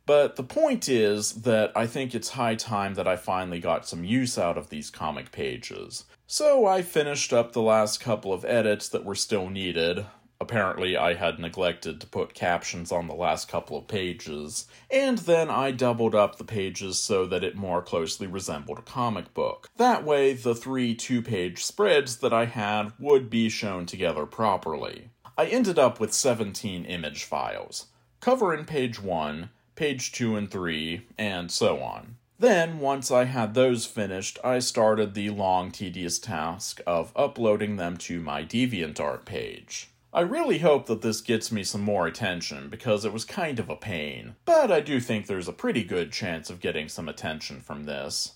But 0.07 0.37
the 0.37 0.45
point 0.45 0.89
is 0.89 1.43
that 1.43 1.73
I 1.77 1.87
think 1.87 2.15
it's 2.15 2.31
high 2.31 2.55
time 2.55 2.95
that 2.95 3.09
I 3.09 3.17
finally 3.17 3.59
got 3.59 3.89
some 3.89 4.05
use 4.05 4.39
out 4.39 4.57
of 4.57 4.71
these 4.71 4.89
comic 4.89 5.33
pages. 5.33 6.05
So 6.29 6.65
I 6.67 6.83
finished 6.83 7.33
up 7.33 7.53
the 7.53 7.63
last 7.63 8.01
couple 8.01 8.33
of 8.33 8.45
edits 8.45 8.89
that 8.91 9.05
were 9.05 9.17
still 9.17 9.51
needed, 9.51 10.07
Apparently, 10.39 10.99
I 10.99 11.15
had 11.15 11.39
neglected 11.39 11.99
to 12.01 12.07
put 12.07 12.35
captions 12.35 12.93
on 12.93 13.09
the 13.09 13.15
last 13.15 13.49
couple 13.49 13.79
of 13.79 13.89
pages, 13.89 14.67
and 14.91 15.17
then 15.19 15.49
I 15.49 15.71
doubled 15.71 16.15
up 16.15 16.37
the 16.37 16.45
pages 16.45 16.99
so 16.99 17.25
that 17.27 17.43
it 17.43 17.57
more 17.57 17.81
closely 17.81 18.27
resembled 18.27 18.79
a 18.79 18.83
comic 18.83 19.33
book. 19.33 19.71
That 19.79 20.05
way, 20.05 20.35
the 20.35 20.55
three 20.55 20.95
two 20.95 21.23
page 21.23 21.65
spreads 21.65 22.19
that 22.19 22.35
I 22.35 22.45
had 22.45 22.93
would 22.99 23.31
be 23.31 23.49
shown 23.49 23.87
together 23.87 24.27
properly. 24.27 25.11
I 25.39 25.47
ended 25.47 25.79
up 25.79 26.01
with 26.01 26.13
17 26.13 26.85
image 26.85 27.25
files 27.25 27.87
cover 28.21 28.53
in 28.53 28.65
page 28.65 29.01
1, 29.01 29.51
page 29.77 30.11
2 30.13 30.35
and 30.37 30.51
3, 30.51 31.07
and 31.17 31.51
so 31.51 31.81
on. 31.81 32.17
Then, 32.39 32.81
once 32.81 33.11
I 33.11 33.25
had 33.25 33.55
those 33.55 33.87
finished, 33.87 34.39
I 34.45 34.59
started 34.59 35.15
the 35.15 35.31
long, 35.31 35.71
tedious 35.71 36.19
task 36.19 36.81
of 36.87 37.13
uploading 37.17 37.77
them 37.77 37.97
to 37.99 38.21
my 38.21 38.43
DeviantArt 38.45 39.25
page. 39.25 39.89
I 40.13 40.21
really 40.21 40.59
hope 40.59 40.87
that 40.87 41.03
this 41.03 41.21
gets 41.21 41.53
me 41.53 41.63
some 41.63 41.83
more 41.83 42.07
attention 42.07 42.71
because 42.71 43.05
it 43.05 43.13
was 43.13 43.25
kind 43.25 43.59
of 43.59 43.69
a 43.69 43.77
pain, 43.77 44.37
but 44.47 44.73
I 44.73 44.81
do 44.81 44.99
think 44.99 45.27
there's 45.27 45.49
a 45.49 45.53
pretty 45.53 45.85
good 45.85 46.11
chance 46.11 46.49
of 46.49 46.61
getting 46.61 46.89
some 46.89 47.09
attention 47.09 47.61
from 47.61 47.85
this. 47.85 48.33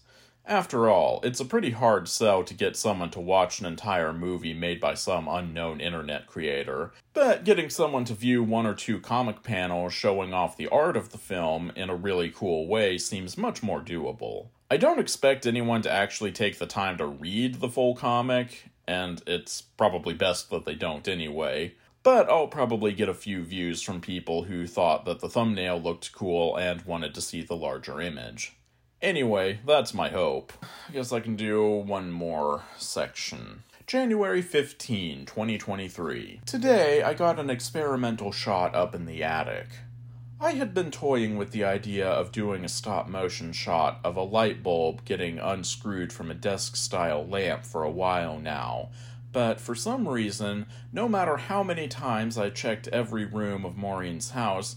After 0.51 0.91
all, 0.91 1.21
it's 1.23 1.39
a 1.39 1.45
pretty 1.45 1.71
hard 1.71 2.09
sell 2.09 2.43
to 2.43 2.55
get 2.55 2.75
someone 2.75 3.13
to 3.13 3.21
watch 3.21 3.61
an 3.61 3.67
entire 3.67 4.13
movie 4.13 4.53
made 4.53 4.81
by 4.81 4.95
some 4.95 5.29
unknown 5.29 5.81
internet 5.81 6.27
creator, 6.27 6.93
but 7.13 7.45
getting 7.45 7.71
someone 7.71 8.05
to 8.07 8.15
view 8.15 8.43
one 8.43 8.67
or 8.67 8.75
two 8.75 8.99
comic 8.99 9.45
panels 9.45 9.93
showing 9.93 10.35
off 10.35 10.57
the 10.57 10.67
art 10.67 10.97
of 10.97 11.13
the 11.13 11.19
film 11.19 11.71
in 11.77 11.89
a 11.89 11.95
really 11.95 12.31
cool 12.31 12.67
way 12.67 12.99
seems 12.99 13.39
much 13.39 13.63
more 13.63 13.81
doable. 13.81 14.49
I 14.69 14.77
don't 14.77 14.99
expect 14.99 15.47
anyone 15.47 15.83
to 15.83 15.93
actually 15.93 16.33
take 16.33 16.59
the 16.59 16.67
time 16.67 16.99
to 16.99 17.07
read 17.07 17.61
the 17.61 17.69
full 17.69 17.95
comic, 17.95 18.71
and 18.89 19.23
it's 19.29 19.63
probably 19.63 20.15
best 20.15 20.51
that 20.51 20.65
they 20.65 20.75
don't 20.75 21.07
anyway. 21.07 21.77
But 22.03 22.29
I'll 22.29 22.49
probably 22.49 22.93
get 22.93 23.09
a 23.09 23.15
few 23.15 23.45
views 23.45 23.83
from 23.83 24.01
people 24.01 24.43
who 24.43 24.67
thought 24.67 25.05
that 25.05 25.21
the 25.21 25.29
thumbnail 25.29 25.81
looked 25.81 26.11
cool 26.13 26.57
and 26.57 26.83
wanted 26.83 27.15
to 27.15 27.21
see 27.21 27.43
the 27.43 27.55
larger 27.55 28.01
image. 28.01 28.57
Anyway, 29.03 29.61
that's 29.65 29.95
my 29.95 30.11
hope. 30.11 30.53
I 30.63 30.93
guess 30.93 31.11
I 31.11 31.21
can 31.21 31.35
do 31.35 31.67
one 31.67 32.11
more 32.11 32.65
section. 32.77 33.63
January 33.87 34.43
15, 34.43 35.25
2023. 35.25 36.43
Today, 36.45 37.03
I 37.03 37.15
got 37.15 37.39
an 37.39 37.49
experimental 37.49 38.31
shot 38.31 38.75
up 38.75 38.95
in 38.95 39.07
the 39.07 39.25
attic. 39.25 39.69
I 40.39 40.53
had 40.53 40.75
been 40.75 40.91
toying 40.91 41.39
with 41.39 41.51
the 41.51 41.65
idea 41.65 42.07
of 42.07 42.31
doing 42.31 42.63
a 42.63 42.69
stop 42.69 43.09
motion 43.09 43.53
shot 43.53 44.01
of 44.05 44.17
a 44.17 44.23
light 44.23 44.63
bulb 44.63 45.07
getting 45.07 45.39
unscrewed 45.39 46.13
from 46.13 46.31
a 46.31 46.35
desk 46.35 46.77
style 46.77 47.27
lamp 47.27 47.65
for 47.65 47.83
a 47.83 47.91
while 47.91 48.39
now, 48.39 48.91
but 49.33 49.61
for 49.61 49.75
some 49.75 50.09
reason, 50.09 50.67
no 50.93 51.09
matter 51.09 51.39
how 51.39 51.63
many 51.63 51.89
times 51.89 52.37
I 52.37 52.51
checked 52.51 52.89
every 52.89 53.25
room 53.25 53.65
of 53.65 53.79
Maureen's 53.79 54.31
house, 54.31 54.77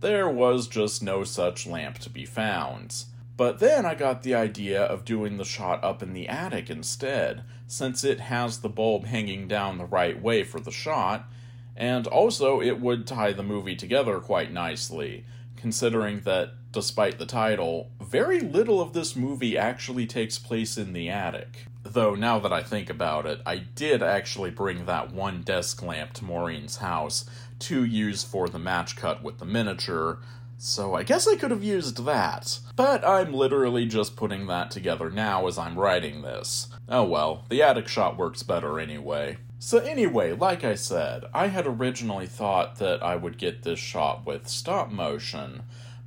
there 0.00 0.28
was 0.28 0.68
just 0.68 1.02
no 1.02 1.24
such 1.24 1.66
lamp 1.66 1.98
to 2.00 2.10
be 2.10 2.24
found. 2.24 3.04
But 3.36 3.58
then 3.58 3.84
I 3.84 3.94
got 3.94 4.22
the 4.22 4.34
idea 4.34 4.82
of 4.82 5.04
doing 5.04 5.36
the 5.36 5.44
shot 5.44 5.82
up 5.82 6.02
in 6.02 6.12
the 6.12 6.28
attic 6.28 6.70
instead, 6.70 7.42
since 7.66 8.04
it 8.04 8.20
has 8.20 8.60
the 8.60 8.68
bulb 8.68 9.06
hanging 9.06 9.48
down 9.48 9.78
the 9.78 9.84
right 9.84 10.20
way 10.20 10.44
for 10.44 10.60
the 10.60 10.70
shot, 10.70 11.28
and 11.76 12.06
also, 12.06 12.60
it 12.60 12.80
would 12.80 13.06
tie 13.06 13.32
the 13.32 13.42
movie 13.42 13.74
together 13.74 14.20
quite 14.20 14.52
nicely, 14.52 15.24
considering 15.56 16.20
that, 16.20 16.50
despite 16.70 17.18
the 17.18 17.26
title, 17.26 17.90
very 18.00 18.38
little 18.38 18.80
of 18.80 18.92
this 18.92 19.16
movie 19.16 19.58
actually 19.58 20.06
takes 20.06 20.38
place 20.38 20.78
in 20.78 20.92
the 20.92 21.08
attic. 21.08 21.66
Though, 21.82 22.14
now 22.14 22.38
that 22.38 22.52
I 22.52 22.62
think 22.62 22.88
about 22.88 23.26
it, 23.26 23.40
I 23.44 23.56
did 23.56 24.02
actually 24.02 24.50
bring 24.50 24.86
that 24.86 25.12
one 25.12 25.42
desk 25.42 25.82
lamp 25.82 26.12
to 26.14 26.24
Maureen's 26.24 26.76
house 26.76 27.24
to 27.60 27.84
use 27.84 28.22
for 28.22 28.48
the 28.48 28.58
match 28.58 28.94
cut 28.96 29.22
with 29.22 29.38
the 29.38 29.44
miniature, 29.44 30.18
so 30.58 30.94
I 30.94 31.02
guess 31.02 31.26
I 31.26 31.36
could 31.36 31.50
have 31.50 31.64
used 31.64 32.04
that. 32.04 32.58
But 32.76 33.06
I'm 33.06 33.32
literally 33.32 33.86
just 33.86 34.16
putting 34.16 34.46
that 34.46 34.70
together 34.70 35.10
now 35.10 35.46
as 35.46 35.58
I'm 35.58 35.78
writing 35.78 36.22
this. 36.22 36.68
Oh 36.88 37.04
well, 37.04 37.44
the 37.48 37.62
attic 37.62 37.88
shot 37.88 38.16
works 38.16 38.42
better 38.42 38.78
anyway. 38.78 39.38
So, 39.58 39.78
anyway, 39.78 40.32
like 40.32 40.62
I 40.62 40.74
said, 40.74 41.24
I 41.32 41.46
had 41.46 41.66
originally 41.66 42.26
thought 42.26 42.76
that 42.80 43.02
I 43.02 43.16
would 43.16 43.38
get 43.38 43.62
this 43.62 43.78
shot 43.78 44.26
with 44.26 44.46
stop 44.46 44.90
motion, 44.90 45.62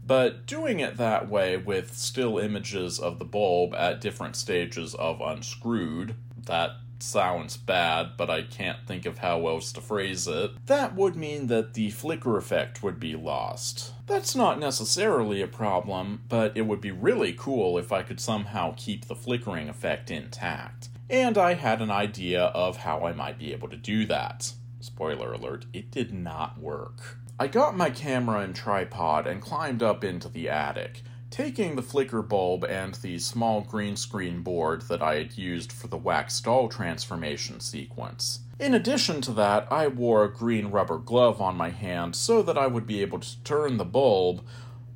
but 0.06 0.46
doing 0.46 0.80
it 0.80 0.98
that 0.98 1.28
way 1.28 1.58
with 1.58 1.98
still 1.98 2.38
images 2.38 3.00
of 3.00 3.18
the 3.18 3.26
bulb 3.26 3.74
at 3.74 4.00
different 4.00 4.36
stages 4.36 4.94
of 4.94 5.22
unscrewed, 5.22 6.14
that 6.46 6.74
sounds 7.00 7.58
bad, 7.58 8.12
but 8.16 8.30
I 8.30 8.44
can't 8.44 8.86
think 8.86 9.08
of 9.08 9.18
how 9.18 9.48
else 9.48 9.72
to 9.74 9.82
phrase 9.82 10.28
it, 10.28 10.52
that 10.68 10.96
would 10.96 11.16
mean 11.16 11.48
that 11.48 11.74
the 11.74 11.90
flicker 11.90 12.38
effect 12.38 12.84
would 12.84 13.00
be 13.00 13.16
lost. 13.16 13.94
That's 14.08 14.36
not 14.36 14.60
necessarily 14.60 15.42
a 15.42 15.48
problem, 15.48 16.24
but 16.28 16.56
it 16.56 16.64
would 16.64 16.82
be 16.82 16.92
really 16.92 17.34
cool 17.34 17.78
if 17.78 17.92
I 17.92 18.04
could 18.04 18.20
somehow 18.20 18.74
keep 18.76 19.06
the 19.06 19.16
flickering 19.16 19.70
effect 19.70 20.10
intact 20.10 20.90
and 21.10 21.38
I 21.38 21.54
had 21.54 21.82
an 21.82 21.92
idea 21.92 22.44
of 22.46 22.78
how 22.78 23.06
I 23.06 23.14
might 23.14 23.40
be 23.40 23.54
able 23.54 23.70
to 23.70 23.78
do 23.78 24.06
that. 24.08 24.52
Spoiler 24.80 25.34
alert, 25.34 25.66
it 25.74 25.90
did 25.92 26.14
not 26.14 26.60
work. 26.60 27.18
I 27.40 27.48
got 27.48 27.78
my 27.78 27.90
camera 27.90 28.40
and 28.40 28.56
tripod 28.56 29.28
and 29.28 29.42
climbed 29.42 29.84
up 29.84 30.04
into 30.04 30.28
the 30.28 30.50
attic, 30.50 31.04
taking 31.38 31.76
the 31.76 31.84
flicker 31.84 32.24
bulb 32.24 32.66
and 32.66 32.96
the 32.96 33.20
small 33.20 33.62
green 33.62 33.96
screen 33.96 34.42
board 34.42 34.82
that 34.88 35.04
I 35.04 35.18
had 35.18 35.38
used 35.38 35.72
for 35.72 35.86
the 35.86 35.96
wax 35.96 36.42
doll 36.42 36.68
transformation 36.68 37.60
sequence. 37.60 38.40
In 38.58 38.74
addition 38.74 39.22
to 39.22 39.32
that, 39.34 39.72
I 39.72 39.86
wore 39.86 40.24
a 40.24 40.34
green 40.34 40.72
rubber 40.72 40.98
glove 40.98 41.40
on 41.40 41.56
my 41.56 41.70
hand 41.70 42.16
so 42.16 42.42
that 42.42 42.58
I 42.58 42.66
would 42.66 42.88
be 42.88 43.04
able 43.04 43.20
to 43.20 43.44
turn 43.44 43.78
the 43.78 43.86
bulb, 43.86 44.44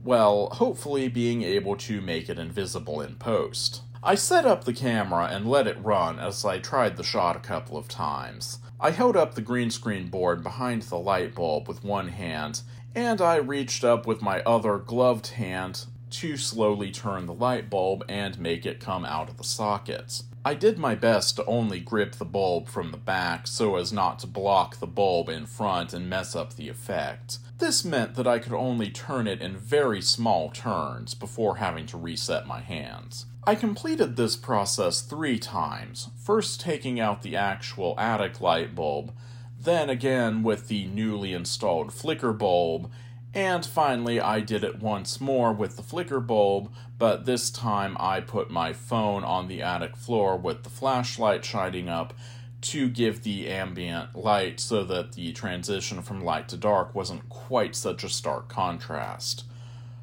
well, 0.04 0.50
hopefully 0.54 1.08
being 1.10 1.44
able 1.44 1.76
to 1.76 2.02
make 2.02 2.28
it 2.28 2.40
invisible 2.40 3.02
in 3.02 3.18
post. 3.18 3.84
I 4.02 4.16
set 4.16 4.48
up 4.48 4.64
the 4.64 4.74
camera 4.74 5.26
and 5.26 5.46
let 5.46 5.68
it 5.68 5.78
run 5.84 6.18
as 6.18 6.44
I 6.44 6.58
tried 6.58 6.98
the 6.98 7.04
shot 7.04 7.36
a 7.36 7.40
couple 7.40 7.78
of 7.78 7.88
times. 7.88 8.58
I 8.80 8.90
held 8.90 9.16
up 9.16 9.36
the 9.36 9.42
green 9.42 9.70
screen 9.70 10.08
board 10.08 10.42
behind 10.42 10.82
the 10.82 10.98
light 10.98 11.36
bulb 11.36 11.68
with 11.68 11.84
one 11.84 12.08
hand, 12.08 12.64
and 12.96 13.22
I 13.22 13.36
reached 13.36 13.84
up 13.84 14.08
with 14.08 14.24
my 14.24 14.42
other 14.42 14.80
gloved 14.80 15.28
hand 15.28 15.86
to 16.12 16.38
slowly 16.38 16.92
turn 16.92 17.26
the 17.26 17.34
light 17.34 17.70
bulb 17.70 18.04
and 18.08 18.40
make 18.40 18.66
it 18.66 18.80
come 18.80 19.06
out 19.06 19.30
of 19.30 19.38
the 19.38 19.44
sockets. 19.44 20.24
I 20.44 20.56
did 20.56 20.80
my 20.80 20.96
best 20.96 21.36
to 21.36 21.46
only 21.46 21.80
grip 21.80 22.16
the 22.16 22.26
bulb 22.26 22.68
from 22.68 22.92
the 22.92 22.98
back 22.98 23.46
so 23.46 23.76
as 23.76 23.94
not 23.94 24.20
to 24.20 24.28
block 24.28 24.80
the 24.80 24.88
bulb 24.88 25.30
in 25.30 25.46
front 25.46 25.94
and 25.94 26.10
mess 26.10 26.36
up 26.36 26.56
the 26.56 26.68
effect. 26.68 27.38
This 27.60 27.86
meant 27.86 28.16
that 28.16 28.26
I 28.26 28.40
could 28.40 28.54
only 28.54 28.90
turn 28.90 29.28
it 29.28 29.40
in 29.40 29.56
very 29.56 30.02
small 30.02 30.50
turns 30.50 31.14
before 31.14 31.58
having 31.58 31.86
to 31.88 31.98
reset 31.98 32.48
my 32.48 32.60
hands. 32.60 33.28
I 33.44 33.54
completed 33.54 34.16
this 34.16 34.36
process 34.36 35.02
three 35.02 35.38
times, 35.38 36.10
first 36.24 36.60
taking 36.60 37.00
out 37.00 37.22
the 37.22 37.36
actual 37.36 37.94
attic 38.00 38.42
light 38.42 38.74
bulb, 38.74 39.14
then 39.60 39.92
again 39.92 40.42
with 40.42 40.68
the 40.68 40.88
newly 40.88 41.34
installed 41.34 41.94
flicker 41.94 42.34
bulb, 42.34 42.92
and 43.34 43.66
finally 43.66 44.20
I 44.20 44.42
did 44.42 44.64
it 44.64 44.80
once 44.80 45.22
more 45.22 45.54
with 45.54 45.78
the 45.78 45.84
flicker 45.84 46.20
bulb, 46.20 46.72
but 46.98 47.26
this 47.26 47.50
time 47.50 47.96
I 48.00 48.20
put 48.20 48.52
my 48.52 48.74
phone 48.74 49.24
on 49.24 49.48
the 49.48 49.62
attic 49.62 49.96
floor 49.96 50.38
with 50.38 50.64
the 50.64 50.70
flashlight 50.70 51.46
shining 51.46 51.88
up 51.88 52.14
to 52.62 52.90
give 52.90 53.24
the 53.24 53.50
ambient 53.50 54.16
light 54.16 54.60
so 54.60 54.84
that 54.84 55.14
the 55.14 55.32
transition 55.34 56.02
from 56.02 56.24
light 56.24 56.48
to 56.50 56.58
dark 56.58 56.94
wasn't 56.94 57.28
quite 57.30 57.76
such 57.76 58.04
a 58.04 58.10
stark 58.10 58.50
contrast. 58.50 59.46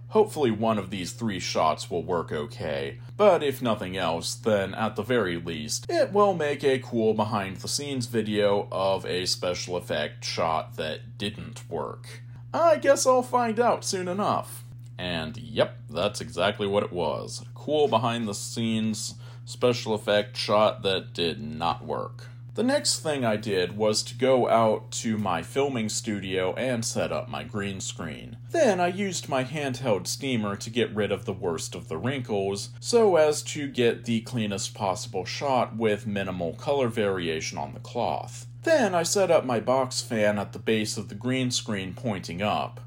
Hopefully, 0.08 0.50
one 0.50 0.78
of 0.78 0.88
these 0.88 1.12
three 1.12 1.38
shots 1.38 1.90
will 1.90 2.02
work 2.02 2.32
okay, 2.32 2.98
but 3.18 3.42
if 3.42 3.60
nothing 3.60 3.94
else, 3.94 4.34
then 4.34 4.74
at 4.74 4.96
the 4.96 5.02
very 5.02 5.36
least, 5.36 5.84
it 5.90 6.12
will 6.12 6.32
make 6.32 6.64
a 6.64 6.78
cool 6.78 7.12
behind 7.12 7.58
the 7.58 7.68
scenes 7.68 8.06
video 8.06 8.68
of 8.72 9.04
a 9.04 9.26
special 9.26 9.76
effect 9.76 10.24
shot 10.24 10.76
that 10.76 11.18
didn't 11.18 11.68
work. 11.68 12.22
I 12.52 12.76
guess 12.78 13.06
I'll 13.06 13.22
find 13.22 13.60
out 13.60 13.84
soon 13.84 14.08
enough. 14.08 14.64
And 14.98 15.36
yep, 15.36 15.76
that's 15.88 16.20
exactly 16.20 16.66
what 16.66 16.82
it 16.82 16.92
was. 16.92 17.44
Cool 17.54 17.88
behind 17.88 18.26
the 18.26 18.34
scenes 18.34 19.14
special 19.44 19.94
effect 19.94 20.36
shot 20.36 20.82
that 20.82 21.14
did 21.14 21.40
not 21.40 21.84
work. 21.84 22.26
The 22.58 22.64
next 22.64 22.98
thing 23.04 23.24
I 23.24 23.36
did 23.36 23.76
was 23.76 24.02
to 24.02 24.16
go 24.16 24.48
out 24.48 24.90
to 24.90 25.16
my 25.16 25.42
filming 25.42 25.88
studio 25.88 26.54
and 26.54 26.84
set 26.84 27.12
up 27.12 27.28
my 27.28 27.44
green 27.44 27.80
screen. 27.80 28.36
Then 28.50 28.80
I 28.80 28.88
used 28.88 29.28
my 29.28 29.44
handheld 29.44 30.08
steamer 30.08 30.56
to 30.56 30.68
get 30.68 30.92
rid 30.92 31.12
of 31.12 31.24
the 31.24 31.32
worst 31.32 31.76
of 31.76 31.86
the 31.86 31.96
wrinkles, 31.96 32.70
so 32.80 33.14
as 33.14 33.42
to 33.42 33.68
get 33.68 34.06
the 34.06 34.22
cleanest 34.22 34.74
possible 34.74 35.24
shot 35.24 35.76
with 35.76 36.08
minimal 36.08 36.54
color 36.54 36.88
variation 36.88 37.58
on 37.58 37.74
the 37.74 37.78
cloth. 37.78 38.48
Then 38.64 38.92
I 38.92 39.04
set 39.04 39.30
up 39.30 39.44
my 39.44 39.60
box 39.60 40.00
fan 40.00 40.36
at 40.36 40.52
the 40.52 40.58
base 40.58 40.96
of 40.96 41.10
the 41.10 41.14
green 41.14 41.52
screen 41.52 41.94
pointing 41.94 42.42
up. 42.42 42.80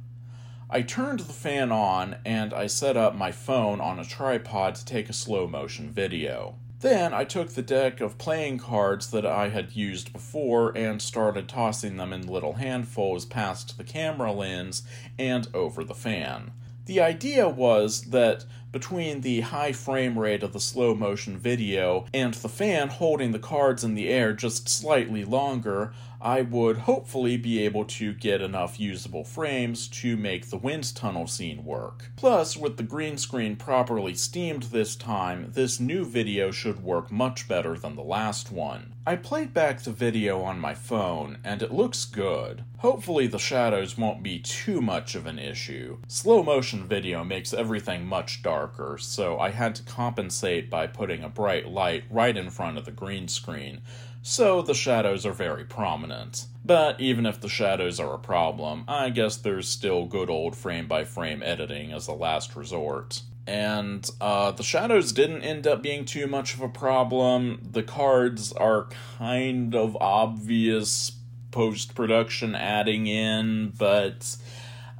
I 0.70 0.82
turned 0.82 1.22
the 1.22 1.34
fan 1.34 1.72
on 1.72 2.18
and 2.25 2.54
I 2.54 2.68
set 2.68 2.98
up 2.98 3.16
my 3.16 3.32
phone 3.32 3.80
on 3.80 4.00
a 4.00 4.06
tripod 4.06 4.75
to 4.75 4.86
take 4.86 5.10
a 5.10 5.13
slow 5.13 5.48
motion 5.48 5.90
video. 5.90 6.58
Then 6.82 7.14
I 7.14 7.26
took 7.26 7.50
the 7.50 7.62
deck 7.62 8.02
of 8.02 8.18
playing 8.18 8.58
cards 8.58 9.12
that 9.12 9.26
I 9.26 9.50
had 9.50 9.76
used 9.76 10.12
before 10.12 10.76
and 10.76 11.00
started 11.00 11.48
tossing 11.48 11.98
them 11.98 12.12
in 12.12 12.26
little 12.26 12.54
handfuls 12.54 13.24
past 13.24 13.78
the 13.78 13.84
camera 13.84 14.32
lens 14.32 14.82
and 15.20 15.48
over 15.54 15.84
the 15.84 15.94
fan. 15.94 16.52
The 16.88 17.00
idea 17.00 17.48
was 17.48 18.06
that 18.10 18.46
between 18.72 19.22
the 19.22 19.42
high 19.42 19.72
frame 19.72 20.18
rate 20.18 20.44
of 20.44 20.54
the 20.54 20.60
slow 20.60 20.96
motion 20.96 21.38
video 21.38 22.06
and 22.13 22.34
the 22.36 22.50
fan 22.50 22.88
holding 22.88 23.32
the 23.32 23.40
cards 23.40 23.84
in 23.84 23.96
the 23.96 24.10
air 24.10 24.34
just 24.34 24.70
slightly 24.70 25.25
longer, 25.25 25.94
I 26.24 26.44
would 26.44 26.78
hopefully 26.78 27.36
be 27.36 27.66
able 27.66 27.86
to 27.86 28.13
get 28.13 28.42
enough 28.42 28.80
usable 28.80 29.24
frames 29.24 29.88
to 29.88 30.16
make 30.16 30.50
the 30.50 30.58
wind 30.58 30.94
tunnel 30.96 31.25
scene 31.25 31.66
work. 31.66 32.12
Plus, 32.16 32.56
with 32.56 32.78
the 32.78 32.84
green 32.84 33.18
screen 33.18 33.56
properly 33.56 34.13
steamed 34.13 34.63
this 34.63 34.96
time, 34.96 35.51
this 35.54 35.80
new 35.80 36.06
video 36.06 36.51
should 36.51 36.84
work 36.84 37.12
much 37.12 37.48
better 37.48 37.75
than 37.75 37.96
the 37.96 38.04
last 38.04 38.51
one. 38.51 38.94
I 39.08 39.16
played 39.16 39.51
back 39.51 39.82
the 39.82 39.92
video 39.92 40.44
on 40.44 40.60
my 40.60 40.75
phone, 40.75 41.40
and 41.44 41.63
it 41.63 41.74
looks 41.74 42.06
good. 42.06 42.63
Hopefully 42.78 43.25
the 43.25 43.40
shadows 43.40 43.98
won't 43.98 44.22
be 44.22 44.38
too 44.38 44.80
much 44.80 45.16
of 45.16 45.25
an 45.25 45.40
issue. 45.40 45.98
Slow 46.08 46.44
motion 46.44 46.88
video 46.88 47.24
makes 47.24 47.51
everything 47.51 48.06
much 48.06 48.44
darker, 48.44 48.61
so 48.98 49.39
I 49.39 49.50
had 49.50 49.75
to 49.75 49.84
compensate 49.84 50.70
by 50.70 50.88
putting 50.88 51.24
a 51.24 51.30
bright 51.30 51.68
light 51.68 52.03
right 52.10 52.36
in 52.36 52.50
front 52.50 52.77
of 52.77 52.86
the 52.86 52.91
green 52.91 53.27
screen, 53.27 53.82
so 54.22 54.62
the 54.62 54.74
shadows 54.74 55.25
are 55.25 55.34
very 55.34 55.65
prominent. 55.65 56.46
But 56.63 57.00
even 57.01 57.25
if 57.25 57.41
the 57.41 57.50
shadows 57.50 58.00
are 58.00 58.13
a 58.13 58.20
problem, 58.20 58.86
I 58.88 59.10
guess 59.10 59.38
there's 59.38 59.68
still 59.68 60.06
good 60.06 60.30
old 60.30 60.56
frame 60.56 60.88
by 60.88 61.06
frame 61.06 61.41
editing 61.44 61.91
as 61.91 62.08
a 62.08 62.13
last 62.13 62.56
resort. 62.56 63.22
And 63.48 64.08
uh, 64.22 64.51
the 64.51 64.63
shadows 64.63 65.12
didn't 65.12 65.41
end 65.41 65.65
up 65.65 65.82
being 65.82 66.06
too 66.06 66.27
much 66.27 66.53
of 66.53 66.62
a 66.62 66.70
problem. 66.70 67.68
The 67.72 67.82
cards 67.82 68.53
are 68.53 68.89
kind 69.18 69.74
of 69.74 69.98
obvious 70.00 71.13
post 71.50 71.96
production 71.96 72.53
adding 72.56 73.08
in, 73.08 73.74
but 73.77 74.38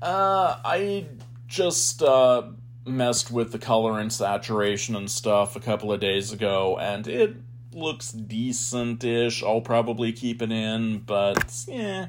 uh, 0.02 0.58
I 0.66 1.06
just 1.48 2.02
uh, 2.02 2.44
messed 2.86 3.32
with 3.32 3.52
the 3.52 3.60
color 3.60 4.00
and 4.00 4.12
saturation 4.12 4.96
and 4.96 5.10
stuff 5.10 5.56
a 5.56 5.60
couple 5.60 5.92
of 5.92 6.00
days 6.00 6.32
ago, 6.32 6.78
and 6.80 7.08
it 7.08 7.36
looks 7.74 8.12
decent-ish. 8.12 9.44
I'll 9.44 9.62
probably 9.62 10.12
keep 10.12 10.42
it 10.42 10.52
in, 10.52 11.00
but 11.00 11.66
yeah, 11.68 12.08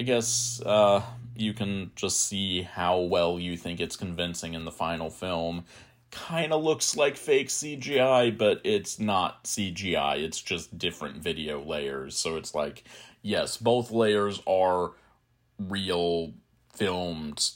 I 0.00 0.02
guess 0.02 0.60
uh, 0.64 1.02
you 1.36 1.52
can 1.54 1.90
just 1.94 2.26
see 2.26 2.62
how 2.62 3.00
well 3.00 3.38
you 3.38 3.56
think 3.56 3.80
it's 3.80 3.96
convincing 3.96 4.54
in 4.54 4.64
the 4.64 4.72
final 4.72 5.10
film. 5.10 5.64
Kind 6.10 6.52
of 6.52 6.62
looks 6.62 6.96
like 6.96 7.16
fake 7.16 7.48
CGI, 7.48 8.36
but 8.36 8.60
it's 8.64 8.98
not 8.98 9.44
CGI. 9.44 10.22
It's 10.22 10.40
just 10.40 10.76
different 10.76 11.18
video 11.18 11.62
layers. 11.62 12.16
So 12.18 12.36
it's 12.36 12.54
like, 12.54 12.84
yes, 13.22 13.56
both 13.56 13.90
layers 13.90 14.42
are 14.46 14.92
real 15.58 16.34
filmed 16.74 17.52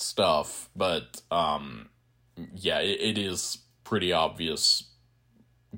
stuff, 0.00 0.68
but 0.76 1.22
um, 1.30 1.88
yeah, 2.54 2.80
it, 2.80 3.00
it 3.00 3.18
is 3.18 3.58
pretty 3.84 4.12
obvious 4.12 4.84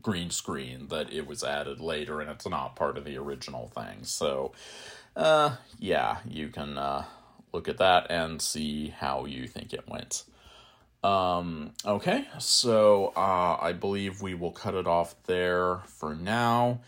green 0.01 0.31
screen 0.31 0.89
that 0.89 1.13
it 1.13 1.27
was 1.27 1.43
added 1.43 1.81
later 1.81 2.21
and 2.21 2.31
it's 2.31 2.49
not 2.49 2.77
part 2.77 2.97
of 2.97 3.05
the 3.05 3.17
original 3.17 3.69
thing. 3.69 4.05
So, 4.05 4.53
uh, 5.17 5.57
yeah, 5.79 6.19
you 6.27 6.49
can 6.49 6.79
uh, 6.79 7.05
look 7.53 7.69
at 7.69 7.79
that 7.79 8.11
and 8.11 8.41
see 8.41 8.89
how 8.89 9.25
you 9.25 9.47
think 9.47 9.73
it 9.73 9.89
went. 9.89 10.25
Um, 11.03 11.73
okay, 11.85 12.27
so 12.39 13.13
uh, 13.17 13.59
I 13.61 13.73
believe 13.73 14.21
we 14.21 14.35
will 14.35 14.51
cut 14.51 14.75
it 14.75 14.87
off 14.87 15.15
there 15.27 15.79
for 15.87 16.15
now 16.15 16.81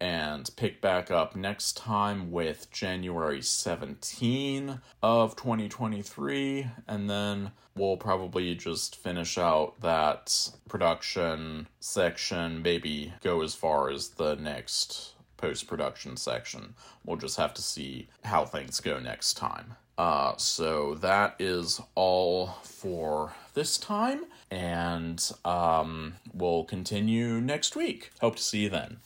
and 0.00 0.50
pick 0.56 0.80
back 0.80 1.10
up 1.10 1.34
next 1.34 1.76
time 1.76 2.30
with 2.30 2.70
January 2.70 3.42
17 3.42 4.80
of 5.02 5.36
2023 5.36 6.66
and 6.86 7.08
then 7.08 7.52
we'll 7.74 7.96
probably 7.96 8.54
just 8.54 8.96
finish 8.96 9.38
out 9.38 9.80
that 9.80 10.50
production 10.68 11.66
section 11.80 12.62
maybe 12.62 13.12
go 13.22 13.42
as 13.42 13.54
far 13.54 13.90
as 13.90 14.08
the 14.10 14.34
next 14.36 15.12
post-production 15.36 16.16
section. 16.16 16.74
We'll 17.04 17.16
just 17.16 17.36
have 17.36 17.54
to 17.54 17.62
see 17.62 18.08
how 18.24 18.44
things 18.44 18.80
go 18.80 18.98
next 18.98 19.34
time. 19.34 19.76
Uh, 19.98 20.36
so 20.36 20.94
that 20.96 21.36
is 21.38 21.80
all 21.94 22.58
for 22.62 23.34
this 23.54 23.78
time 23.78 24.24
and 24.50 25.32
um, 25.44 26.14
we'll 26.34 26.64
continue 26.64 27.40
next 27.40 27.74
week. 27.74 28.10
Hope 28.20 28.36
to 28.36 28.42
see 28.42 28.64
you 28.64 28.68
then 28.68 28.98